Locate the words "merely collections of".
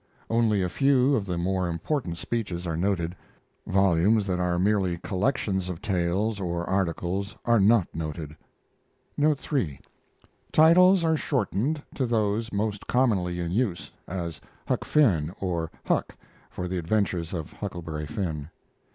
4.57-5.79